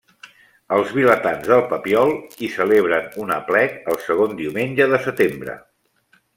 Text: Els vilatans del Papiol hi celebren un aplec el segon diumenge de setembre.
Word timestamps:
Els 0.77 0.93
vilatans 0.99 1.49
del 1.51 1.61
Papiol 1.73 2.15
hi 2.41 2.49
celebren 2.55 3.13
un 3.27 3.35
aplec 3.37 3.79
el 3.95 4.03
segon 4.09 4.37
diumenge 4.43 4.91
de 4.97 5.05
setembre. 5.09 5.59